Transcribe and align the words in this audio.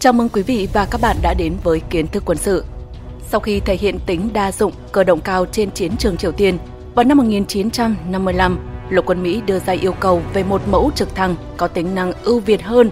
Chào 0.00 0.12
mừng 0.12 0.28
quý 0.28 0.42
vị 0.42 0.68
và 0.72 0.86
các 0.90 1.00
bạn 1.00 1.16
đã 1.22 1.34
đến 1.34 1.56
với 1.62 1.80
kiến 1.90 2.06
thức 2.06 2.22
quân 2.26 2.38
sự. 2.38 2.64
Sau 3.28 3.40
khi 3.40 3.60
thể 3.60 3.76
hiện 3.76 3.98
tính 4.06 4.30
đa 4.32 4.52
dụng, 4.52 4.72
cơ 4.92 5.04
động 5.04 5.20
cao 5.20 5.46
trên 5.52 5.70
chiến 5.70 5.96
trường 5.96 6.16
Triều 6.16 6.32
Tiên, 6.32 6.58
vào 6.94 7.04
năm 7.04 7.18
1955, 7.18 8.58
lục 8.90 9.06
quân 9.06 9.22
Mỹ 9.22 9.42
đưa 9.46 9.58
ra 9.58 9.72
yêu 9.72 9.92
cầu 9.92 10.22
về 10.32 10.42
một 10.42 10.62
mẫu 10.68 10.90
trực 10.94 11.14
thăng 11.14 11.34
có 11.56 11.68
tính 11.68 11.94
năng 11.94 12.12
ưu 12.22 12.40
việt 12.40 12.62
hơn 12.62 12.90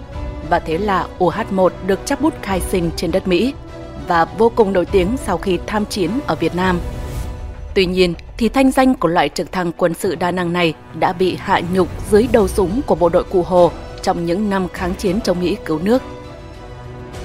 và 0.51 0.59
thế 0.59 0.79
là 0.79 1.07
UH-1 1.19 1.69
được 1.87 2.01
chắp 2.05 2.21
bút 2.21 2.35
khai 2.43 2.61
sinh 2.61 2.91
trên 2.97 3.11
đất 3.11 3.29
Mỹ 3.29 3.55
và 4.09 4.25
vô 4.25 4.53
cùng 4.55 4.73
nổi 4.73 4.85
tiếng 4.85 5.17
sau 5.27 5.39
khi 5.39 5.59
tham 5.67 5.85
chiến 5.85 6.11
ở 6.27 6.35
Việt 6.35 6.55
Nam. 6.55 6.81
Tuy 7.75 7.87
nhiên, 7.87 8.15
thì 8.37 8.49
thanh 8.49 8.71
danh 8.71 8.95
của 8.95 9.09
loại 9.09 9.29
trực 9.29 9.53
thăng 9.53 9.73
quân 9.73 9.95
sự 9.95 10.15
đa 10.15 10.31
năng 10.31 10.53
này 10.53 10.75
đã 10.99 11.13
bị 11.13 11.37
hạ 11.41 11.61
nhục 11.73 11.89
dưới 12.11 12.29
đầu 12.33 12.49
súng 12.49 12.81
của 12.87 12.95
bộ 12.95 13.09
đội 13.09 13.25
Cụ 13.25 13.43
Hồ 13.43 13.71
trong 14.03 14.27
những 14.27 14.51
năm 14.51 14.69
kháng 14.69 14.95
chiến 14.95 15.21
chống 15.25 15.41
Mỹ 15.41 15.57
cứu 15.65 15.79
nước. 15.83 16.03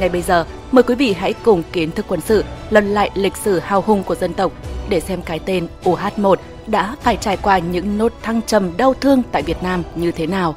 Ngay 0.02 0.10
bây 0.10 0.22
giờ, 0.22 0.46
mời 0.72 0.84
quý 0.84 0.96
vị 0.96 1.14
hãy 1.14 1.34
cùng 1.34 1.64
kiến 1.72 1.92
thức 1.92 2.06
quân 2.10 2.22
sự 2.22 2.44
lần 2.70 2.94
lại 2.94 3.10
lịch 3.16 3.38
sử 3.38 3.60
hào 3.60 3.82
hùng 3.82 4.04
của 4.04 4.16
dân 4.16 4.34
tộc 4.34 4.52
để 4.90 5.00
xem 5.00 5.22
cái 5.22 5.40
tên 5.40 5.68
UH-1 5.84 6.36
đã 6.68 6.96
phải 7.02 7.18
trải 7.18 7.38
qua 7.38 7.60
những 7.60 7.98
nốt 7.98 8.14
thăng 8.22 8.42
trầm 8.42 8.78
đau 8.78 8.94
thương 8.94 9.24
tại 9.32 9.42
Việt 9.42 9.64
Nam 9.64 9.84
như 9.96 10.12
thế 10.12 10.28
nào. 10.28 10.56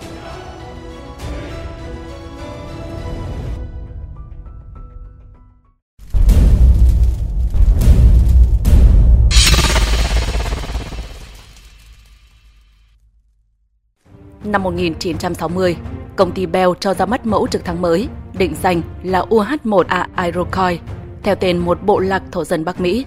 Năm 14.44 14.62
1960, 14.62 15.76
công 16.16 16.32
ty 16.32 16.46
Bell 16.46 16.70
cho 16.80 16.94
ra 16.94 17.06
mắt 17.06 17.26
mẫu 17.26 17.46
trực 17.50 17.64
thăng 17.64 17.82
mới, 17.82 18.08
định 18.38 18.54
danh 18.62 18.82
là 19.02 19.20
UH-1A 19.20 20.04
Iroquois 20.24 20.80
theo 21.22 21.34
tên 21.34 21.58
một 21.58 21.78
bộ 21.86 21.98
lạc 21.98 22.22
thổ 22.32 22.44
dân 22.44 22.64
Bắc 22.64 22.80
Mỹ. 22.80 23.04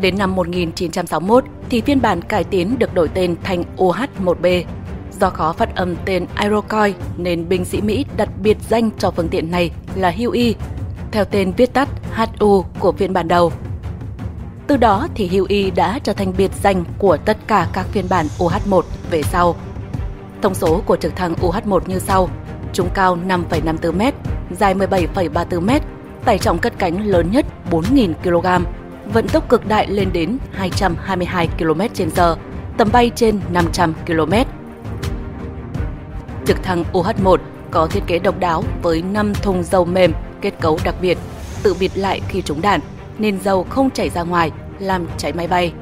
Đến 0.00 0.18
năm 0.18 0.36
1961 0.36 1.44
thì 1.68 1.80
phiên 1.80 2.02
bản 2.02 2.22
cải 2.22 2.44
tiến 2.44 2.78
được 2.78 2.94
đổi 2.94 3.08
tên 3.08 3.36
thành 3.42 3.64
UH-1B. 3.76 4.64
Do 5.20 5.30
khó 5.30 5.52
phát 5.52 5.76
âm 5.76 5.96
tên 6.04 6.26
Iroquois 6.42 6.94
nên 7.16 7.48
binh 7.48 7.64
sĩ 7.64 7.80
Mỹ 7.80 8.04
đặt 8.16 8.28
biệt 8.42 8.56
danh 8.68 8.90
cho 8.98 9.10
phương 9.10 9.28
tiện 9.28 9.50
này 9.50 9.70
là 9.94 10.10
Huey, 10.10 10.54
theo 11.10 11.24
tên 11.24 11.52
viết 11.56 11.72
tắt 11.72 11.88
HU 12.12 12.64
của 12.78 12.92
phiên 12.92 13.12
bản 13.12 13.28
đầu. 13.28 13.52
Từ 14.66 14.76
đó 14.76 15.08
thì 15.14 15.28
Huey 15.28 15.70
đã 15.70 15.98
trở 15.98 16.12
thành 16.12 16.32
biệt 16.36 16.50
danh 16.62 16.84
của 16.98 17.16
tất 17.16 17.36
cả 17.46 17.68
các 17.72 17.86
phiên 17.86 18.04
bản 18.08 18.26
UH-1 18.38 18.82
về 19.10 19.22
sau– 19.22 19.56
Thông 20.42 20.54
số 20.54 20.82
của 20.86 20.96
trực 20.96 21.16
thăng 21.16 21.34
UH-1 21.34 21.80
như 21.86 21.98
sau. 21.98 22.28
Trung 22.78 22.90
cao 22.94 23.18
5,54m, 23.28 24.12
dài 24.50 24.74
17,34m, 24.74 25.80
tải 26.24 26.38
trọng 26.38 26.58
cất 26.58 26.72
cánh 26.78 27.06
lớn 27.06 27.30
nhất 27.30 27.46
4.000 27.70 28.12
kg, 28.14 28.64
vận 29.12 29.28
tốc 29.28 29.48
cực 29.48 29.68
đại 29.68 29.86
lên 29.86 30.08
đến 30.12 30.38
222 30.52 31.48
km/h, 31.58 32.36
tầm 32.76 32.88
bay 32.92 33.10
trên 33.14 33.40
500 33.52 33.94
km. 34.06 34.32
Trực 36.46 36.62
thăng 36.62 36.84
UH-1 36.92 37.36
có 37.70 37.86
thiết 37.86 38.02
kế 38.06 38.18
độc 38.18 38.38
đáo 38.40 38.64
với 38.82 39.02
5 39.02 39.34
thùng 39.34 39.62
dầu 39.62 39.84
mềm 39.84 40.12
kết 40.40 40.52
cấu 40.60 40.78
đặc 40.84 40.94
biệt, 41.00 41.18
tự 41.62 41.74
bịt 41.80 41.98
lại 41.98 42.20
khi 42.28 42.42
trúng 42.42 42.60
đạn, 42.60 42.80
nên 43.18 43.40
dầu 43.40 43.66
không 43.70 43.90
chảy 43.90 44.08
ra 44.08 44.22
ngoài, 44.22 44.50
làm 44.78 45.06
cháy 45.16 45.32
máy 45.32 45.46
bay. 45.46 45.72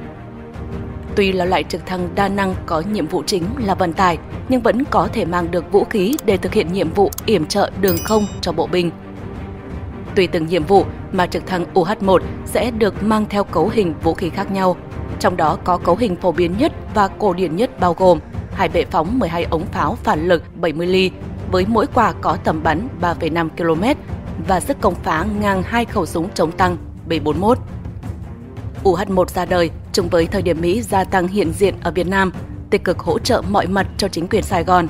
Tuy 1.17 1.31
là 1.31 1.45
loại 1.45 1.63
trực 1.63 1.85
thăng 1.85 2.09
đa 2.15 2.27
năng 2.27 2.55
có 2.65 2.83
nhiệm 2.91 3.07
vụ 3.07 3.23
chính 3.25 3.43
là 3.57 3.75
vận 3.75 3.93
tải, 3.93 4.17
nhưng 4.49 4.61
vẫn 4.61 4.83
có 4.85 5.07
thể 5.13 5.25
mang 5.25 5.51
được 5.51 5.71
vũ 5.71 5.83
khí 5.83 6.15
để 6.25 6.37
thực 6.37 6.53
hiện 6.53 6.73
nhiệm 6.73 6.89
vụ 6.89 7.11
yểm 7.25 7.45
trợ 7.45 7.71
đường 7.81 7.97
không 8.03 8.27
cho 8.41 8.51
bộ 8.51 8.67
binh. 8.67 8.91
Tùy 10.15 10.27
từng 10.27 10.47
nhiệm 10.47 10.63
vụ 10.63 10.85
mà 11.11 11.27
trực 11.27 11.47
thăng 11.47 11.65
UH-1 11.73 12.19
sẽ 12.45 12.71
được 12.71 13.03
mang 13.03 13.25
theo 13.29 13.43
cấu 13.43 13.69
hình 13.69 13.93
vũ 14.03 14.13
khí 14.13 14.29
khác 14.29 14.51
nhau. 14.51 14.77
Trong 15.19 15.37
đó 15.37 15.57
có 15.63 15.77
cấu 15.77 15.95
hình 15.95 16.15
phổ 16.15 16.31
biến 16.31 16.57
nhất 16.57 16.71
và 16.93 17.07
cổ 17.07 17.33
điển 17.33 17.55
nhất 17.55 17.79
bao 17.79 17.93
gồm 17.93 18.19
hai 18.53 18.69
bệ 18.69 18.85
phóng 18.85 19.19
12 19.19 19.43
ống 19.43 19.65
pháo 19.65 19.95
phản 19.95 20.27
lực 20.27 20.43
70 20.55 20.87
ly 20.87 21.11
với 21.51 21.65
mỗi 21.67 21.87
quả 21.93 22.13
có 22.21 22.37
tầm 22.43 22.63
bắn 22.63 22.87
3,5 23.01 23.49
km 23.49 23.99
và 24.47 24.59
sức 24.59 24.77
công 24.81 24.95
phá 24.95 25.25
ngang 25.39 25.63
hai 25.63 25.85
khẩu 25.85 26.05
súng 26.05 26.29
chống 26.33 26.51
tăng 26.51 26.77
B41. 27.09 27.55
UH-1 28.87 29.25
ra 29.25 29.45
đời 29.45 29.69
chung 29.93 30.09
với 30.09 30.27
thời 30.27 30.41
điểm 30.41 30.61
Mỹ 30.61 30.81
gia 30.81 31.03
tăng 31.03 31.27
hiện 31.27 31.51
diện 31.53 31.75
ở 31.81 31.91
Việt 31.91 32.07
Nam, 32.07 32.31
tích 32.69 32.83
cực 32.83 32.99
hỗ 32.99 33.19
trợ 33.19 33.41
mọi 33.49 33.67
mặt 33.67 33.87
cho 33.97 34.07
chính 34.07 34.27
quyền 34.27 34.43
Sài 34.43 34.63
Gòn. 34.63 34.87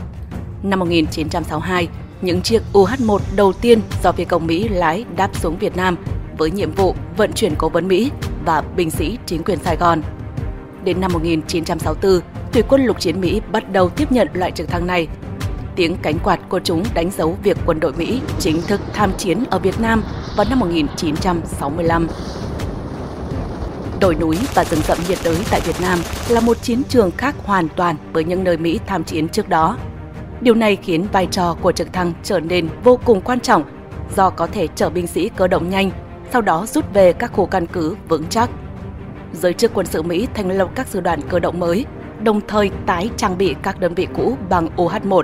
Năm 0.63 0.79
1962, 0.79 1.87
những 2.21 2.41
chiếc 2.41 2.61
UH-1 2.73 3.19
đầu 3.35 3.53
tiên 3.53 3.81
do 4.03 4.11
phi 4.11 4.25
công 4.25 4.47
Mỹ 4.47 4.67
lái 4.69 5.05
đáp 5.15 5.35
xuống 5.35 5.57
Việt 5.57 5.77
Nam 5.77 5.95
với 6.37 6.51
nhiệm 6.51 6.71
vụ 6.71 6.95
vận 7.17 7.33
chuyển 7.33 7.53
cố 7.57 7.69
vấn 7.69 7.87
Mỹ 7.87 8.11
và 8.45 8.61
binh 8.61 8.91
sĩ 8.91 9.17
chính 9.25 9.43
quyền 9.43 9.59
Sài 9.59 9.77
Gòn. 9.77 10.01
Đến 10.83 11.01
năm 11.01 11.11
1964, 11.13 12.21
Thủy 12.51 12.63
quân 12.69 12.85
lục 12.85 12.99
chiến 12.99 13.21
Mỹ 13.21 13.41
bắt 13.51 13.71
đầu 13.71 13.89
tiếp 13.89 14.11
nhận 14.11 14.27
loại 14.33 14.51
trực 14.51 14.69
thăng 14.69 14.87
này. 14.87 15.07
Tiếng 15.75 15.97
cánh 16.01 16.19
quạt 16.19 16.39
của 16.49 16.59
chúng 16.63 16.83
đánh 16.93 17.11
dấu 17.11 17.37
việc 17.43 17.57
quân 17.65 17.79
đội 17.79 17.93
Mỹ 17.93 18.21
chính 18.39 18.61
thức 18.61 18.81
tham 18.93 19.11
chiến 19.17 19.43
ở 19.49 19.59
Việt 19.59 19.79
Nam 19.79 20.03
vào 20.37 20.45
năm 20.49 20.59
1965. 20.59 22.07
Đồi 24.01 24.15
núi 24.15 24.37
và 24.53 24.65
rừng 24.65 24.81
rậm 24.87 24.97
nhiệt 25.09 25.17
đới 25.23 25.37
tại 25.51 25.61
Việt 25.61 25.81
Nam 25.81 25.99
là 26.29 26.39
một 26.39 26.57
chiến 26.61 26.81
trường 26.89 27.11
khác 27.11 27.35
hoàn 27.43 27.69
toàn 27.69 27.95
với 28.13 28.23
những 28.23 28.43
nơi 28.43 28.57
Mỹ 28.57 28.79
tham 28.87 29.03
chiến 29.03 29.29
trước 29.29 29.49
đó. 29.49 29.77
Điều 30.41 30.55
này 30.55 30.75
khiến 30.75 31.07
vai 31.11 31.27
trò 31.31 31.55
của 31.61 31.71
trực 31.71 31.93
thăng 31.93 32.13
trở 32.23 32.39
nên 32.39 32.69
vô 32.83 32.99
cùng 33.05 33.21
quan 33.21 33.39
trọng 33.39 33.63
do 34.15 34.29
có 34.29 34.47
thể 34.47 34.67
chở 34.75 34.89
binh 34.89 35.07
sĩ 35.07 35.29
cơ 35.29 35.47
động 35.47 35.69
nhanh, 35.69 35.91
sau 36.33 36.41
đó 36.41 36.65
rút 36.65 36.93
về 36.93 37.13
các 37.13 37.31
khu 37.33 37.45
căn 37.45 37.67
cứ 37.67 37.95
vững 38.09 38.23
chắc. 38.29 38.49
Giới 39.33 39.53
chức 39.53 39.71
quân 39.73 39.85
sự 39.85 40.01
Mỹ 40.01 40.27
thành 40.33 40.51
lập 40.51 40.69
các 40.75 40.87
sư 40.87 40.99
đoàn 40.99 41.21
cơ 41.29 41.39
động 41.39 41.59
mới, 41.59 41.85
đồng 42.23 42.41
thời 42.47 42.71
tái 42.85 43.09
trang 43.17 43.37
bị 43.37 43.55
các 43.63 43.79
đơn 43.79 43.93
vị 43.93 44.07
cũ 44.15 44.37
bằng 44.49 44.69
OH-1. 44.75 45.23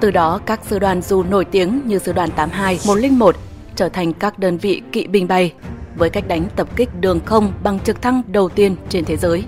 Từ 0.00 0.10
đó, 0.10 0.40
các 0.46 0.60
sư 0.68 0.78
đoàn 0.78 1.02
dù 1.02 1.22
nổi 1.22 1.44
tiếng 1.44 1.82
như 1.86 1.98
sư 1.98 2.12
đoàn 2.12 2.30
82, 2.36 2.78
101 2.86 3.36
trở 3.76 3.88
thành 3.88 4.12
các 4.12 4.38
đơn 4.38 4.58
vị 4.58 4.82
kỵ 4.92 5.06
binh 5.06 5.28
bay, 5.28 5.52
với 5.98 6.10
cách 6.10 6.28
đánh 6.28 6.48
tập 6.56 6.68
kích 6.76 6.88
đường 7.00 7.20
không 7.26 7.52
bằng 7.62 7.80
trực 7.80 8.02
thăng 8.02 8.22
đầu 8.28 8.48
tiên 8.48 8.76
trên 8.88 9.04
thế 9.04 9.16
giới. 9.16 9.44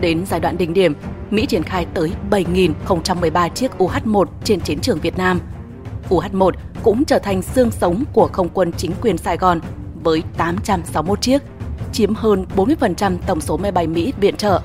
Đến 0.00 0.24
giai 0.26 0.40
đoạn 0.40 0.58
đỉnh 0.58 0.74
điểm, 0.74 0.94
Mỹ 1.30 1.46
triển 1.46 1.62
khai 1.62 1.86
tới 1.94 2.12
7.013 2.30 3.48
chiếc 3.48 3.70
UH-1 3.78 4.24
trên 4.44 4.60
chiến 4.60 4.80
trường 4.80 4.98
Việt 4.98 5.18
Nam. 5.18 5.40
UH-1 6.08 6.50
cũng 6.82 7.04
trở 7.04 7.18
thành 7.18 7.42
xương 7.42 7.70
sống 7.70 8.04
của 8.12 8.28
không 8.32 8.48
quân 8.48 8.72
chính 8.72 8.92
quyền 9.02 9.18
Sài 9.18 9.36
Gòn 9.36 9.60
với 10.04 10.22
861 10.36 11.20
chiếc, 11.20 11.42
chiếm 11.92 12.14
hơn 12.14 12.46
40% 12.56 13.16
tổng 13.26 13.40
số 13.40 13.56
máy 13.56 13.72
bay 13.72 13.86
Mỹ 13.86 14.12
viện 14.20 14.36
trợ. 14.36 14.60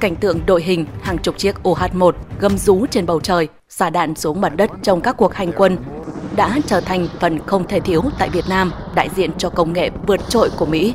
Cảnh 0.00 0.16
tượng 0.16 0.40
đội 0.46 0.62
hình 0.62 0.86
hàng 1.02 1.18
chục 1.18 1.38
chiếc 1.38 1.56
UH-1 1.62 2.12
gầm 2.40 2.58
rú 2.58 2.86
trên 2.86 3.06
bầu 3.06 3.20
trời, 3.20 3.48
xả 3.68 3.90
đạn 3.90 4.14
xuống 4.14 4.40
mặt 4.40 4.56
đất 4.56 4.70
trong 4.82 5.00
các 5.00 5.16
cuộc 5.16 5.34
hành 5.34 5.52
quân 5.56 5.76
đã 6.36 6.58
trở 6.66 6.80
thành 6.80 7.08
phần 7.20 7.38
không 7.46 7.68
thể 7.68 7.80
thiếu 7.80 8.02
tại 8.18 8.28
Việt 8.30 8.44
Nam, 8.48 8.72
đại 8.94 9.08
diện 9.16 9.30
cho 9.38 9.50
công 9.50 9.72
nghệ 9.72 9.90
vượt 10.06 10.20
trội 10.28 10.50
của 10.56 10.66
Mỹ. 10.66 10.94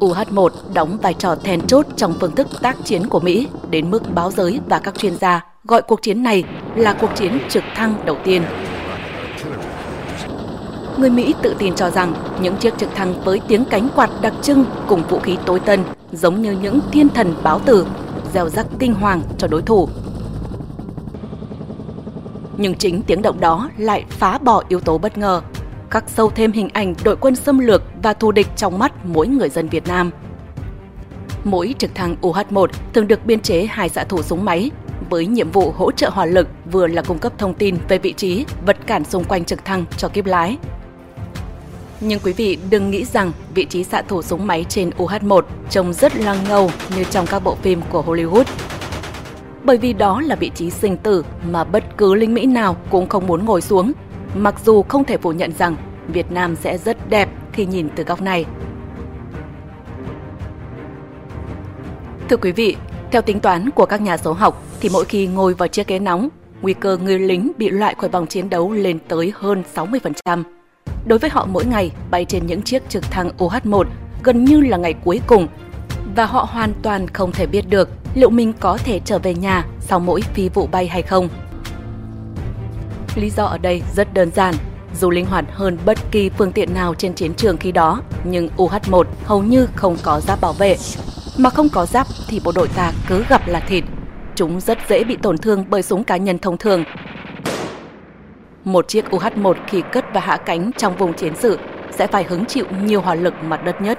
UH-1 0.00 0.48
đóng 0.74 0.98
vai 1.02 1.14
trò 1.14 1.34
then 1.34 1.66
chốt 1.66 1.86
trong 1.96 2.14
phương 2.20 2.34
thức 2.34 2.48
tác 2.62 2.76
chiến 2.84 3.08
của 3.08 3.20
Mỹ 3.20 3.48
đến 3.70 3.90
mức 3.90 4.02
báo 4.14 4.30
giới 4.30 4.60
và 4.68 4.78
các 4.78 4.98
chuyên 4.98 5.16
gia 5.16 5.44
gọi 5.64 5.82
cuộc 5.82 6.02
chiến 6.02 6.22
này 6.22 6.44
là 6.76 6.92
cuộc 6.92 7.10
chiến 7.14 7.38
trực 7.48 7.64
thăng 7.74 7.94
đầu 8.04 8.16
tiên. 8.24 8.42
Người 10.96 11.10
Mỹ 11.10 11.34
tự 11.42 11.54
tin 11.58 11.74
cho 11.74 11.90
rằng 11.90 12.14
những 12.40 12.56
chiếc 12.56 12.78
trực 12.78 12.94
thăng 12.94 13.14
với 13.24 13.40
tiếng 13.48 13.64
cánh 13.64 13.88
quạt 13.96 14.10
đặc 14.22 14.32
trưng 14.42 14.64
cùng 14.88 15.02
vũ 15.08 15.18
khí 15.18 15.36
tối 15.46 15.60
tân 15.60 15.84
giống 16.12 16.42
như 16.42 16.52
những 16.52 16.80
thiên 16.92 17.08
thần 17.08 17.34
báo 17.42 17.58
tử, 17.58 17.86
gieo 18.34 18.48
rắc 18.48 18.66
kinh 18.78 18.94
hoàng 18.94 19.22
cho 19.38 19.48
đối 19.48 19.62
thủ 19.62 19.88
nhưng 22.62 22.74
chính 22.74 23.02
tiếng 23.02 23.22
động 23.22 23.40
đó 23.40 23.70
lại 23.76 24.04
phá 24.08 24.38
bỏ 24.38 24.62
yếu 24.68 24.80
tố 24.80 24.98
bất 24.98 25.18
ngờ, 25.18 25.42
khắc 25.90 26.04
sâu 26.06 26.30
thêm 26.30 26.52
hình 26.52 26.68
ảnh 26.72 26.94
đội 27.04 27.16
quân 27.16 27.36
xâm 27.36 27.58
lược 27.58 27.82
và 28.02 28.12
thù 28.12 28.32
địch 28.32 28.46
trong 28.56 28.78
mắt 28.78 28.92
mỗi 29.04 29.26
người 29.26 29.48
dân 29.48 29.68
Việt 29.68 29.88
Nam. 29.88 30.10
Mỗi 31.44 31.74
trực 31.78 31.94
thăng 31.94 32.16
UH-1 32.22 32.66
thường 32.92 33.08
được 33.08 33.26
biên 33.26 33.40
chế 33.40 33.66
hai 33.70 33.88
xạ 33.88 34.04
thủ 34.04 34.22
súng 34.22 34.44
máy 34.44 34.70
với 35.10 35.26
nhiệm 35.26 35.50
vụ 35.50 35.72
hỗ 35.76 35.92
trợ 35.92 36.10
hỏa 36.10 36.26
lực 36.26 36.48
vừa 36.72 36.86
là 36.86 37.02
cung 37.02 37.18
cấp 37.18 37.32
thông 37.38 37.54
tin 37.54 37.76
về 37.88 37.98
vị 37.98 38.12
trí, 38.12 38.44
vật 38.66 38.76
cản 38.86 39.04
xung 39.04 39.24
quanh 39.24 39.44
trực 39.44 39.64
thăng 39.64 39.84
cho 39.96 40.08
kiếp 40.08 40.26
lái. 40.26 40.58
Nhưng 42.00 42.20
quý 42.20 42.32
vị 42.32 42.58
đừng 42.70 42.90
nghĩ 42.90 43.04
rằng 43.04 43.32
vị 43.54 43.64
trí 43.64 43.84
xạ 43.84 44.02
thủ 44.02 44.22
súng 44.22 44.46
máy 44.46 44.64
trên 44.68 44.90
UH-1 44.90 45.42
trông 45.70 45.92
rất 45.92 46.16
lăng 46.16 46.44
ngầu 46.48 46.70
như 46.96 47.04
trong 47.04 47.26
các 47.26 47.44
bộ 47.44 47.54
phim 47.62 47.80
của 47.90 48.02
Hollywood 48.06 48.44
bởi 49.64 49.78
vì 49.78 49.92
đó 49.92 50.20
là 50.20 50.36
vị 50.36 50.50
trí 50.54 50.70
sinh 50.70 50.96
tử 50.96 51.24
mà 51.50 51.64
bất 51.64 51.84
cứ 51.96 52.14
lính 52.14 52.34
Mỹ 52.34 52.46
nào 52.46 52.76
cũng 52.90 53.08
không 53.08 53.26
muốn 53.26 53.44
ngồi 53.44 53.60
xuống, 53.60 53.92
mặc 54.34 54.54
dù 54.64 54.82
không 54.82 55.04
thể 55.04 55.16
phủ 55.16 55.32
nhận 55.32 55.52
rằng 55.52 55.76
Việt 56.08 56.32
Nam 56.32 56.56
sẽ 56.56 56.78
rất 56.78 57.10
đẹp 57.10 57.28
khi 57.52 57.66
nhìn 57.66 57.88
từ 57.96 58.04
góc 58.04 58.22
này. 58.22 58.44
Thưa 62.28 62.36
quý 62.36 62.52
vị, 62.52 62.76
theo 63.10 63.22
tính 63.22 63.40
toán 63.40 63.70
của 63.70 63.86
các 63.86 64.00
nhà 64.00 64.16
số 64.16 64.32
học 64.32 64.62
thì 64.80 64.88
mỗi 64.92 65.04
khi 65.04 65.26
ngồi 65.26 65.54
vào 65.54 65.68
chiếc 65.68 65.86
ghế 65.86 65.98
nóng, 65.98 66.28
nguy 66.62 66.74
cơ 66.74 66.96
người 66.96 67.18
lính 67.18 67.52
bị 67.58 67.68
loại 67.68 67.94
khỏi 67.98 68.10
vòng 68.10 68.26
chiến 68.26 68.50
đấu 68.50 68.72
lên 68.72 68.98
tới 69.08 69.32
hơn 69.34 69.62
60%. 69.74 70.42
Đối 71.06 71.18
với 71.18 71.30
họ 71.30 71.46
mỗi 71.50 71.64
ngày 71.64 71.90
bay 72.10 72.24
trên 72.24 72.46
những 72.46 72.62
chiếc 72.62 72.88
trực 72.88 73.10
thăng 73.10 73.30
UH-1 73.38 73.84
gần 74.22 74.44
như 74.44 74.60
là 74.60 74.76
ngày 74.76 74.94
cuối 75.04 75.20
cùng 75.26 75.48
và 76.16 76.26
họ 76.26 76.48
hoàn 76.50 76.72
toàn 76.82 77.08
không 77.08 77.32
thể 77.32 77.46
biết 77.46 77.68
được 77.68 77.88
liệu 78.14 78.30
mình 78.30 78.52
có 78.60 78.78
thể 78.84 79.00
trở 79.04 79.18
về 79.18 79.34
nhà 79.34 79.64
sau 79.80 80.00
mỗi 80.00 80.20
phi 80.20 80.48
vụ 80.48 80.66
bay 80.66 80.86
hay 80.86 81.02
không. 81.02 81.28
Lý 83.16 83.30
do 83.30 83.44
ở 83.44 83.58
đây 83.58 83.82
rất 83.96 84.14
đơn 84.14 84.30
giản, 84.34 84.54
dù 85.00 85.10
linh 85.10 85.26
hoạt 85.26 85.44
hơn 85.52 85.78
bất 85.84 85.98
kỳ 86.10 86.28
phương 86.28 86.52
tiện 86.52 86.74
nào 86.74 86.94
trên 86.94 87.14
chiến 87.14 87.34
trường 87.34 87.56
khi 87.56 87.72
đó, 87.72 88.00
nhưng 88.24 88.48
UH-1 88.56 89.04
hầu 89.24 89.42
như 89.42 89.68
không 89.74 89.96
có 90.02 90.20
giáp 90.20 90.40
bảo 90.40 90.52
vệ. 90.52 90.76
Mà 91.38 91.50
không 91.50 91.68
có 91.68 91.86
giáp 91.86 92.06
thì 92.28 92.40
bộ 92.44 92.52
đội 92.54 92.68
ta 92.68 92.92
cứ 93.08 93.24
gặp 93.28 93.48
là 93.48 93.60
thịt. 93.60 93.84
Chúng 94.34 94.60
rất 94.60 94.78
dễ 94.88 95.04
bị 95.04 95.16
tổn 95.16 95.38
thương 95.38 95.64
bởi 95.68 95.82
súng 95.82 96.04
cá 96.04 96.16
nhân 96.16 96.38
thông 96.38 96.56
thường. 96.56 96.84
Một 98.64 98.88
chiếc 98.88 99.04
UH-1 99.10 99.54
khi 99.66 99.82
cất 99.92 100.04
và 100.14 100.20
hạ 100.20 100.36
cánh 100.36 100.70
trong 100.78 100.96
vùng 100.96 101.12
chiến 101.12 101.32
sự 101.36 101.58
sẽ 101.90 102.06
phải 102.06 102.24
hứng 102.24 102.44
chịu 102.44 102.64
nhiều 102.82 103.00
hỏa 103.00 103.14
lực 103.14 103.34
mặt 103.44 103.64
đất 103.64 103.82
nhất. 103.82 103.98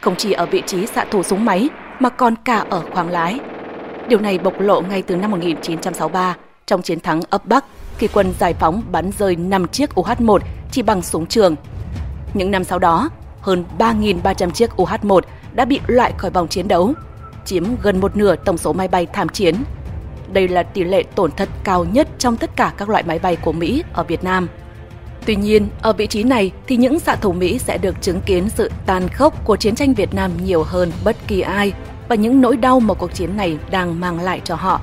Không 0.00 0.16
chỉ 0.16 0.32
ở 0.32 0.46
vị 0.46 0.62
trí 0.66 0.86
xạ 0.86 1.04
thủ 1.10 1.22
súng 1.22 1.44
máy 1.44 1.68
mà 2.00 2.08
còn 2.08 2.34
cả 2.44 2.64
ở 2.70 2.82
khoang 2.92 3.08
lái. 3.08 3.40
Điều 4.08 4.20
này 4.20 4.38
bộc 4.38 4.60
lộ 4.60 4.80
ngay 4.80 5.02
từ 5.02 5.16
năm 5.16 5.30
1963 5.30 6.36
trong 6.66 6.82
chiến 6.82 7.00
thắng 7.00 7.20
ấp 7.30 7.46
Bắc 7.46 7.64
khi 7.98 8.08
quân 8.08 8.34
giải 8.38 8.54
phóng 8.54 8.82
bắn 8.90 9.10
rơi 9.18 9.36
5 9.36 9.68
chiếc 9.68 9.90
UH-1 9.94 10.38
chỉ 10.70 10.82
bằng 10.82 11.02
súng 11.02 11.26
trường. 11.26 11.56
Những 12.34 12.50
năm 12.50 12.64
sau 12.64 12.78
đó, 12.78 13.10
hơn 13.40 13.64
3.300 13.78 14.50
chiếc 14.50 14.70
UH-1 14.76 15.20
đã 15.54 15.64
bị 15.64 15.80
loại 15.86 16.12
khỏi 16.18 16.30
vòng 16.30 16.48
chiến 16.48 16.68
đấu, 16.68 16.92
chiếm 17.44 17.64
gần 17.82 18.00
một 18.00 18.16
nửa 18.16 18.36
tổng 18.36 18.58
số 18.58 18.72
máy 18.72 18.88
bay 18.88 19.06
tham 19.12 19.28
chiến. 19.28 19.54
Đây 20.32 20.48
là 20.48 20.62
tỷ 20.62 20.84
lệ 20.84 21.02
tổn 21.14 21.30
thất 21.32 21.48
cao 21.64 21.84
nhất 21.84 22.08
trong 22.18 22.36
tất 22.36 22.50
cả 22.56 22.72
các 22.76 22.88
loại 22.88 23.02
máy 23.02 23.18
bay 23.18 23.36
của 23.36 23.52
Mỹ 23.52 23.82
ở 23.92 24.04
Việt 24.04 24.24
Nam. 24.24 24.48
Tuy 25.26 25.36
nhiên, 25.36 25.68
ở 25.82 25.92
vị 25.92 26.06
trí 26.06 26.22
này 26.22 26.52
thì 26.66 26.76
những 26.76 27.00
xạ 27.00 27.16
thủ 27.16 27.32
Mỹ 27.32 27.58
sẽ 27.58 27.78
được 27.78 28.02
chứng 28.02 28.20
kiến 28.20 28.48
sự 28.48 28.70
tàn 28.86 29.08
khốc 29.08 29.44
của 29.44 29.56
chiến 29.56 29.74
tranh 29.74 29.94
Việt 29.94 30.14
Nam 30.14 30.30
nhiều 30.44 30.62
hơn 30.62 30.92
bất 31.04 31.16
kỳ 31.26 31.40
ai 31.40 31.72
và 32.08 32.14
những 32.14 32.40
nỗi 32.40 32.56
đau 32.56 32.80
mà 32.80 32.94
cuộc 32.94 33.14
chiến 33.14 33.36
này 33.36 33.58
đang 33.70 34.00
mang 34.00 34.20
lại 34.20 34.40
cho 34.44 34.54
họ 34.54 34.80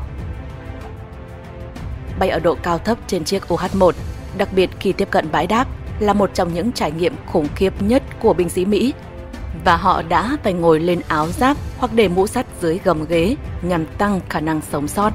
bay 2.19 2.29
ở 2.29 2.39
độ 2.39 2.55
cao 2.63 2.77
thấp 2.77 2.97
trên 3.07 3.23
chiếc 3.23 3.43
UH-1, 3.47 3.91
đặc 4.37 4.49
biệt 4.55 4.69
khi 4.79 4.91
tiếp 4.91 5.07
cận 5.11 5.31
bãi 5.31 5.47
đáp, 5.47 5.67
là 5.99 6.13
một 6.13 6.29
trong 6.33 6.53
những 6.53 6.71
trải 6.71 6.91
nghiệm 6.91 7.15
khủng 7.25 7.47
khiếp 7.55 7.81
nhất 7.81 8.03
của 8.19 8.33
binh 8.33 8.49
sĩ 8.49 8.65
Mỹ. 8.65 8.93
Và 9.65 9.77
họ 9.77 10.01
đã 10.01 10.37
phải 10.43 10.53
ngồi 10.53 10.79
lên 10.79 11.01
áo 11.07 11.27
giáp 11.27 11.57
hoặc 11.77 11.91
để 11.95 12.07
mũ 12.07 12.27
sắt 12.27 12.45
dưới 12.61 12.79
gầm 12.83 13.05
ghế 13.05 13.35
nhằm 13.61 13.85
tăng 13.85 14.19
khả 14.29 14.39
năng 14.39 14.61
sống 14.71 14.87
sót. 14.87 15.11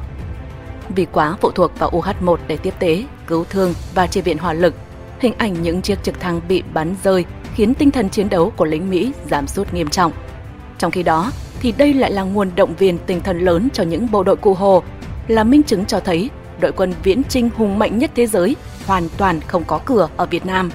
Vì 0.89 1.07
quá 1.13 1.37
phụ 1.41 1.51
thuộc 1.51 1.79
vào 1.79 1.91
UH-1 1.91 2.37
để 2.47 2.57
tiếp 2.57 2.75
tế, 2.79 3.05
cứu 3.27 3.45
thương 3.45 3.75
và 3.95 4.07
chia 4.07 4.21
viện 4.21 4.39
hỏa 4.39 4.53
lực, 4.53 4.75
hình 5.21 5.35
ảnh 5.39 5.63
những 5.63 5.83
chiếc 5.83 6.03
trực 6.03 6.21
thăng 6.21 6.41
bị 6.49 6.63
bắn 6.75 6.95
rơi 7.05 7.25
khiến 7.55 7.75
tinh 7.75 7.91
thần 7.91 8.11
chiến 8.11 8.29
đấu 8.29 8.53
của 8.57 8.65
lính 8.65 8.91
Mỹ 8.91 9.13
giảm 9.31 9.47
sút 9.47 9.73
nghiêm 9.73 9.89
trọng. 9.89 10.13
Trong 10.79 10.91
khi 10.91 11.03
đó, 11.03 11.33
thì 11.61 11.73
đây 11.73 11.95
lại 11.95 12.13
là 12.13 12.23
nguồn 12.23 12.51
động 12.57 12.75
viên 12.79 12.99
tinh 12.99 13.21
thần 13.21 13.39
lớn 13.39 13.69
cho 13.73 13.83
những 13.83 14.11
bộ 14.11 14.23
đội 14.23 14.37
cụ 14.37 14.55
Hồ, 14.55 14.83
là 15.29 15.45
minh 15.45 15.63
chứng 15.63 15.85
cho 15.85 16.01
thấy 16.01 16.31
đội 16.61 16.73
quân 16.73 16.95
viễn 17.03 17.23
trinh 17.25 17.51
hùng 17.57 17.79
mạnh 17.79 17.99
nhất 17.99 18.11
thế 18.15 18.27
giới 18.27 18.57
hoàn 18.87 19.09
toàn 19.17 19.41
không 19.41 19.65
có 19.65 19.81
cửa 19.85 20.09
ở 20.17 20.27
Việt 20.27 20.47
Nam. 20.47 20.71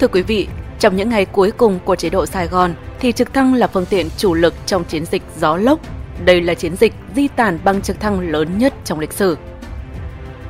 Thưa 0.00 0.08
quý 0.08 0.22
vị, 0.22 0.48
trong 0.78 0.96
những 0.96 1.08
ngày 1.08 1.24
cuối 1.24 1.50
cùng 1.50 1.78
của 1.84 1.96
chế 1.96 2.10
độ 2.10 2.26
Sài 2.26 2.46
Gòn 2.46 2.74
thì 3.00 3.12
trực 3.12 3.32
thăng 3.32 3.54
là 3.54 3.66
phương 3.66 3.86
tiện 3.86 4.08
chủ 4.16 4.34
lực 4.34 4.54
trong 4.66 4.84
chiến 4.84 5.04
dịch 5.04 5.22
gió 5.40 5.56
lốc. 5.56 5.80
Đây 6.24 6.40
là 6.40 6.54
chiến 6.54 6.76
dịch 6.76 6.92
di 7.16 7.28
tản 7.28 7.58
bằng 7.64 7.82
trực 7.82 8.00
thăng 8.00 8.20
lớn 8.20 8.58
nhất 8.58 8.74
trong 8.84 8.98
lịch 8.98 9.12
sử. 9.12 9.36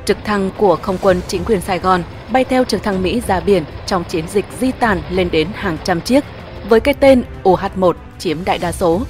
Trực 0.05 0.17
thăng 0.23 0.51
của 0.57 0.75
không 0.75 0.97
quân 1.01 1.21
chính 1.27 1.45
quyền 1.45 1.61
Sài 1.61 1.79
Gòn 1.79 2.03
bay 2.31 2.43
theo 2.43 2.63
trực 2.63 2.83
thăng 2.83 3.03
Mỹ 3.03 3.21
ra 3.27 3.39
biển 3.39 3.63
trong 3.85 4.03
chiến 4.03 4.27
dịch 4.27 4.45
di 4.59 4.71
tản 4.71 5.01
lên 5.09 5.29
đến 5.31 5.47
hàng 5.53 5.77
trăm 5.83 6.01
chiếc, 6.01 6.23
với 6.69 6.79
cái 6.79 6.93
tên 6.93 7.23
OH-1 7.43 7.93
chiếm 8.19 8.37
đại 8.45 8.57
đa 8.57 8.71
số 8.71 9.01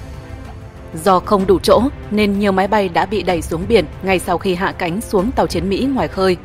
Do 1.04 1.20
không 1.20 1.48
đủ 1.48 1.60
chỗ 1.60 1.82
nên 2.12 2.40
nhiều 2.40 2.52
máy 2.52 2.68
bay 2.68 2.90
đã 2.90 3.06
bị 3.06 3.24
đẩy 3.24 3.42
xuống 3.42 3.66
biển 3.68 3.86
ngay 4.04 4.20
sau 4.20 4.38
khi 4.38 4.56
hạ 4.56 4.74
cánh 4.78 5.02
xuống 5.02 5.32
tàu 5.32 5.48
chiến 5.48 5.70
Mỹ 5.70 5.88
ngoài 5.94 6.08
khơi. 6.08 6.38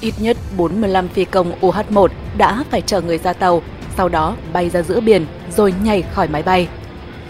Ít 0.00 0.14
nhất 0.18 0.36
45 0.56 1.08
phi 1.08 1.24
công 1.24 1.52
UH-1 1.60 2.08
đã 2.38 2.64
phải 2.70 2.80
chở 2.80 3.00
người 3.00 3.18
ra 3.18 3.32
tàu, 3.32 3.62
sau 3.96 4.08
đó 4.08 4.36
bay 4.52 4.70
ra 4.70 4.82
giữa 4.82 5.00
biển 5.00 5.26
rồi 5.56 5.74
nhảy 5.82 6.02
khỏi 6.02 6.28
máy 6.28 6.42
bay. 6.42 6.68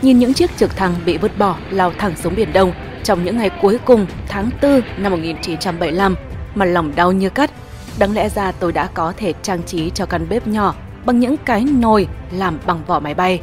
Nhìn 0.02 0.18
những 0.18 0.34
chiếc 0.34 0.50
trực 0.56 0.76
thăng 0.76 0.94
bị 1.04 1.18
vứt 1.18 1.38
bỏ 1.38 1.56
lao 1.70 1.92
thẳng 1.98 2.16
xuống 2.16 2.34
Biển 2.36 2.52
Đông 2.52 2.72
trong 3.04 3.24
những 3.24 3.38
ngày 3.38 3.50
cuối 3.62 3.78
cùng 3.84 4.06
tháng 4.28 4.50
4 4.62 4.80
năm 4.96 5.12
1975 5.12 6.16
mà 6.54 6.64
lòng 6.64 6.92
đau 6.94 7.12
như 7.12 7.30
cắt. 7.30 7.50
Đáng 7.98 8.14
lẽ 8.14 8.28
ra 8.28 8.52
tôi 8.52 8.72
đã 8.72 8.88
có 8.94 9.12
thể 9.16 9.32
trang 9.42 9.62
trí 9.62 9.90
cho 9.90 10.06
căn 10.06 10.26
bếp 10.28 10.46
nhỏ 10.46 10.74
bằng 11.04 11.20
những 11.20 11.36
cái 11.44 11.64
nồi 11.64 12.08
làm 12.32 12.58
bằng 12.66 12.82
vỏ 12.86 13.00
máy 13.00 13.14
bay. 13.14 13.40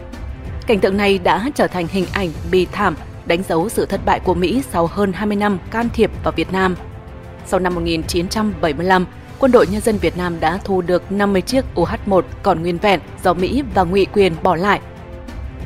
Cảnh 0.68 0.80
tượng 0.80 0.98
này 0.98 1.18
đã 1.18 1.50
trở 1.56 1.68
thành 1.68 1.88
hình 1.88 2.06
ảnh 2.14 2.30
bi 2.52 2.68
thảm 2.72 2.96
đánh 3.26 3.44
dấu 3.44 3.70
sự 3.70 3.86
thất 3.86 4.06
bại 4.06 4.20
của 4.20 4.34
Mỹ 4.34 4.64
sau 4.72 4.88
hơn 4.88 5.14
20 5.14 5.36
năm 5.36 5.60
can 5.72 5.90
thiệp 5.90 6.12
vào 6.24 6.32
Việt 6.32 6.52
Nam. 6.52 6.76
Sau 7.46 7.60
năm 7.60 7.76
1975, 7.76 9.06
quân 9.40 9.52
đội 9.52 9.68
nhân 9.68 9.82
dân 9.82 9.98
Việt 9.98 10.18
Nam 10.18 10.40
đã 10.40 10.60
thu 10.64 10.82
được 10.82 11.12
50 11.12 11.42
chiếc 11.42 11.66
UH-1 11.76 12.22
còn 12.44 12.62
nguyên 12.62 12.78
vẹn 12.78 13.00
do 13.24 13.34
Mỹ 13.34 13.64
và 13.74 13.84
ngụy 13.84 14.06
quyền 14.14 14.34
bỏ 14.44 14.56
lại. 14.56 14.82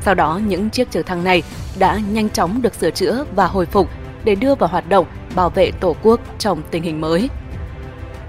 Sau 0.02 0.16
đó, 0.16 0.40
những 0.48 0.70
chiếc 0.70 0.92
trực 0.92 1.06
thăng 1.06 1.24
này 1.24 1.44
đã 1.80 2.00
nhanh 2.12 2.30
chóng 2.30 2.62
được 2.62 2.74
sửa 2.74 2.92
chữa 2.92 3.26
và 3.36 3.48
hồi 3.48 3.66
phục 3.66 3.90
để 4.24 4.36
đưa 4.36 4.56
vào 4.56 4.70
hoạt 4.70 4.90
động 4.90 5.06
bảo 5.36 5.50
vệ 5.50 5.72
Tổ 5.72 5.96
quốc 6.04 6.20
trong 6.40 6.62
tình 6.72 6.84
hình 6.84 7.02
mới. 7.02 7.30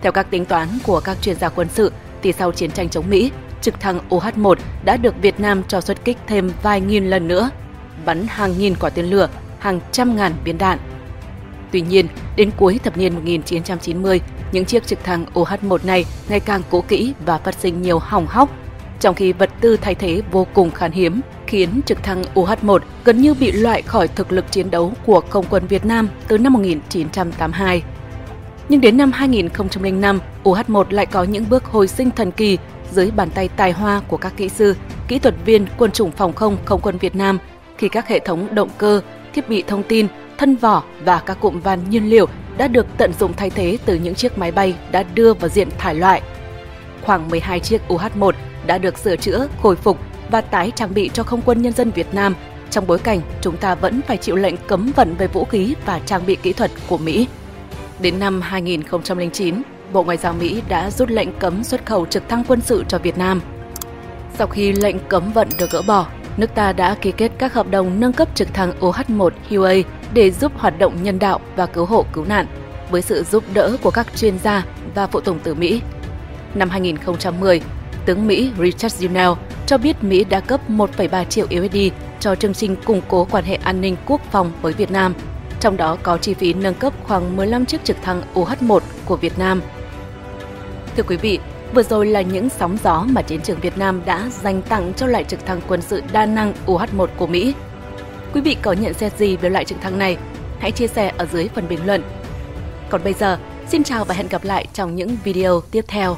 Theo 0.03 0.13
các 0.13 0.31
tính 0.31 0.45
toán 0.45 0.69
của 0.87 1.01
các 1.01 1.17
chuyên 1.23 1.37
gia 1.37 1.49
quân 1.49 1.69
sự, 1.69 1.93
thì 2.23 2.33
sau 2.33 2.53
chiến 2.53 2.71
tranh 2.71 2.89
chống 2.89 3.11
Mỹ, 3.11 3.31
trực 3.61 3.81
thăng 3.81 3.99
OH-1 4.11 4.55
đã 4.85 4.97
được 4.97 5.15
Việt 5.23 5.41
Nam 5.41 5.63
cho 5.69 5.81
xuất 5.81 6.05
kích 6.05 6.19
thêm 6.27 6.53
vài 6.63 6.81
nghìn 6.81 7.05
lần 7.05 7.29
nữa– 7.29 7.51
bắn 8.05 8.27
hàng 8.29 8.59
nghìn 8.59 8.75
quả 8.75 8.91
tên 8.91 9.07
lửa, 9.07 9.29
hàng 9.59 9.81
trăm 9.93 10.17
ngàn 10.17 10.33
viên 10.45 10.59
đạn. 10.59 10.79
Tuy 11.71 11.81
nhiên, 11.81 12.07
đến 12.37 12.51
cuối 12.57 12.81
thập 12.85 12.97
niên 12.97 13.15
1990, 13.15 14.21
những 14.53 14.65
chiếc 14.65 14.87
trực 14.87 15.05
thăng 15.05 15.25
OH-1 15.35 15.79
này 15.87 16.05
ngày 16.29 16.41
càng 16.41 16.63
cũ 16.71 16.81
kỹ 16.89 17.15
và 17.27 17.39
phát 17.39 17.55
sinh 17.55 17.83
nhiều 17.83 17.99
hỏng 17.99 18.27
hóc, 18.27 18.51
trong 19.01 19.15
khi 19.15 19.33
vật 19.33 19.51
tư 19.61 19.77
thay 19.77 19.95
thế 19.95 20.23
vô 20.31 20.47
cùng 20.55 20.71
khan 20.71 20.93
hiếm, 20.93 21.21
khiến 21.53 21.81
trực 21.87 22.03
thăng 22.03 22.23
UH-1 22.35 22.79
gần 23.05 23.23
như 23.23 23.35
bị 23.35 23.53
loại 23.53 23.83
khỏi 23.83 24.09
thực 24.09 24.33
lực 24.33 24.53
chiến 24.53 24.71
đấu 24.71 24.93
của 25.07 25.23
không 25.31 25.45
quân 25.51 25.67
Việt 25.67 25.85
Nam 25.85 26.09
từ 26.29 26.39
năm 26.39 26.53
1982. 26.53 27.83
Nhưng 28.69 28.81
đến 28.81 28.97
năm 28.97 29.13
2005, 29.13 30.21
UH-1 30.45 30.85
lại 30.91 31.07
có 31.07 31.25
những 31.25 31.45
bước 31.51 31.65
hồi 31.65 31.89
sinh 31.89 32.11
thần 32.11 32.31
kỳ 32.31 32.59
dưới 32.93 33.11
bàn 33.11 33.31
tay 33.31 33.49
tài 33.57 33.73
hoa 33.73 34.01
của 34.09 34.17
các 34.17 34.33
kỹ 34.37 34.49
sư, 34.49 34.77
kỹ 35.09 35.19
thuật 35.19 35.35
viên 35.45 35.67
quân 35.79 35.91
chủng 35.91 36.11
phòng 36.11 36.33
không 36.33 36.57
không 36.65 36.81
quân 36.81 36.99
Việt 36.99 37.17
Nam– 37.17 37.39
khi 37.83 37.89
các 37.89 38.09
hệ 38.09 38.19
thống 38.19 38.55
động 38.55 38.69
cơ, 38.79 39.01
thiết 39.33 39.49
bị 39.49 39.65
thông 39.67 39.83
tin, 39.83 40.07
thân 40.39 40.57
vỏ 40.57 40.83
và 41.05 41.23
các 41.27 41.41
cụm 41.41 41.61
van 41.61 41.91
nhiên 41.91 42.11
liệu 42.11 42.27
đã 42.57 42.69
được 42.69 42.87
tận 42.99 43.13
dụng 43.13 43.33
thay 43.37 43.51
thế 43.51 43.79
từ 43.85 43.95
những 43.95 44.15
chiếc 44.15 44.39
máy 44.39 44.53
bay 44.53 44.75
đã 44.93 45.03
đưa 45.03 45.35
vào 45.35 45.49
diện 45.49 45.69
thải 45.79 45.95
loại. 45.95 46.23
Khoảng 47.03 47.29
12 47.29 47.61
chiếc 47.61 47.81
UH-1 47.89 48.33
đã 48.67 48.79
được 48.79 48.99
sửa 48.99 49.17
chữa, 49.17 49.49
khôi 49.63 49.77
phục 49.77 49.99
và 50.33 50.41
tái 50.41 50.73
trang 50.77 50.95
bị 50.95 51.11
cho 51.15 51.23
không 51.23 51.43
quân 51.45 51.63
nhân 51.63 51.73
dân 51.73 51.91
Việt 51.91 52.15
Nam 52.15 52.35
trong 52.71 52.87
bối 52.87 52.99
cảnh 52.99 53.21
chúng 53.41 53.57
ta 53.57 53.75
vẫn 53.75 54.01
phải 54.07 54.17
chịu 54.17 54.37
lệnh 54.37 54.55
cấm 54.67 54.93
vận 54.97 55.15
về 55.15 55.27
vũ 55.27 55.45
khí 55.45 55.75
và 55.87 56.01
trang 56.07 56.27
bị 56.27 56.37
kỹ 56.37 56.53
thuật 56.53 56.71
của 56.89 56.99
Mỹ. 56.99 57.27
Đến 58.01 58.19
năm 58.19 58.41
2009, 58.41 59.63
Bộ 59.93 60.03
Ngoại 60.03 60.17
giao 60.17 60.33
Mỹ 60.33 60.63
đã 60.69 60.91
rút 60.91 61.11
lệnh 61.11 61.39
cấm 61.39 61.65
xuất 61.65 61.87
khẩu 61.87 62.07
trực 62.07 62.29
thăng 62.29 62.45
quân 62.49 62.61
sự 62.61 62.85
cho 62.89 62.99
Việt 62.99 63.19
Nam. 63.19 63.41
Sau 64.39 64.47
khi 64.47 64.73
lệnh 64.73 64.97
cấm 65.09 65.33
vận 65.33 65.49
được 65.59 65.71
gỡ 65.71 65.83
bỏ, 65.87 66.07
nước 66.37 66.55
ta 66.55 66.73
đã 66.73 66.95
ký 66.95 67.13
kết 67.13 67.33
các 67.39 67.53
hợp 67.55 67.71
đồng 67.71 68.01
nâng 68.01 68.13
cấp 68.13 68.29
trực 68.35 68.55
thăng 68.55 68.73
OH-1 68.81 69.31
UA 69.51 69.75
để 70.15 70.31
giúp 70.31 70.53
hoạt 70.57 70.79
động 70.79 71.03
nhân 71.03 71.19
đạo 71.19 71.41
và 71.57 71.67
cứu 71.67 71.85
hộ 71.85 72.05
cứu 72.13 72.25
nạn 72.25 72.47
với 72.91 73.03
sự 73.03 73.25
giúp 73.31 73.45
đỡ 73.55 73.77
của 73.83 73.91
các 73.91 74.07
chuyên 74.17 74.39
gia 74.39 74.65
và 74.95 75.07
phụ 75.07 75.21
tùng 75.21 75.39
từ 75.43 75.55
Mỹ. 75.55 75.81
Năm 76.55 76.71
2010, 76.71 77.61
tướng 78.07 78.27
Mỹ 78.27 78.51
Richard 78.59 79.05
Zinnell 79.05 79.37
cho 79.73 79.79
biết 79.79 80.05
Mỹ 80.05 80.25
đã 80.25 80.41
cấp 80.41 80.61
1,3 80.71 81.25
triệu 81.25 81.47
USD 81.47 81.77
cho 82.21 82.35
chương 82.35 82.55
trình 82.55 82.77
củng 82.85 83.01
cố 83.09 83.27
quan 83.31 83.45
hệ 83.45 83.55
an 83.55 83.81
ninh 83.81 83.97
quốc 84.07 84.21
phòng 84.31 84.53
với 84.63 84.73
Việt 84.73 84.91
Nam, 84.91 85.15
trong 85.61 85.77
đó 85.77 85.97
có 86.03 86.19
chi 86.19 86.35
phí 86.35 86.53
nâng 86.53 86.75
cấp 86.75 86.93
khoảng 87.03 87.37
15 87.37 87.67
chiếc 87.67 87.85
trực 87.85 87.97
thăng 88.03 88.23
UH-1 88.35 88.81
của 89.05 89.17
Việt 89.17 89.39
Nam. 89.39 89.63
Thưa 90.97 91.03
quý 91.03 91.17
vị, 91.17 91.39
Vừa 91.75 91.83
rồi 91.83 92.07
là 92.07 92.21
những 92.21 92.49
sóng 92.49 92.77
gió 92.85 93.07
mà 93.09 93.23
chiến 93.23 93.41
trường 93.41 93.61
Việt 93.61 93.79
Nam 93.79 94.03
đã 94.05 94.31
dành 94.43 94.63
tặng 94.63 94.93
cho 94.97 95.07
loại 95.07 95.25
trực 95.25 95.47
thăng 95.47 95.61
quân 95.69 95.83
sự 95.83 96.03
đa 96.13 96.27
năng 96.27 96.55
UH-1 96.67 97.07
của 97.17 97.27
Mỹ. 97.27 97.55
Quý 98.35 98.41
vị 98.41 98.57
có 98.63 98.73
nhận 98.73 98.95
xét 98.95 99.19
gì 99.19 99.37
về 99.37 99.49
loại 99.49 99.65
trực 99.65 99.81
thăng 99.81 99.99
này? 99.99 100.17
Hãy 100.59 100.71
chia 100.71 100.87
sẻ 100.87 101.13
ở 101.19 101.27
dưới 101.33 101.49
phần 101.55 101.69
bình 101.69 101.87
luận. 101.87 102.03
Còn 102.91 103.05
bây 103.05 103.13
giờ, 103.13 103.39
xin 103.69 103.83
chào 103.83 104.05
và 104.05 104.15
hẹn 104.15 104.29
gặp 104.29 104.45
lại 104.45 104.67
trong 104.73 104.97
những 104.97 105.17
video 105.25 105.61
tiếp 105.71 105.85
theo. 105.89 106.17